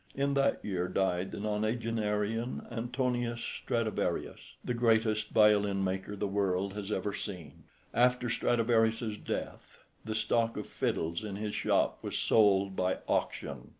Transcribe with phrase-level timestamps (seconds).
[0.15, 6.91] In that year died the nonagenarian Antonius Stradivarius, the greatest violin maker the world has
[6.91, 7.65] ever seen.
[7.93, 13.69] After Stradivarius's death the stock of fiddles in his shop was sold by auction.